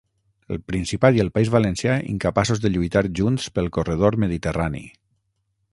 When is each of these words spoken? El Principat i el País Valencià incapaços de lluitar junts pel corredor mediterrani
El 0.53 0.59
Principat 0.69 1.17
i 1.17 1.21
el 1.23 1.29
País 1.35 1.51
Valencià 1.55 1.97
incapaços 2.15 2.63
de 2.65 2.73
lluitar 2.73 3.05
junts 3.21 3.47
pel 3.59 3.73
corredor 3.77 4.19
mediterrani 4.27 4.85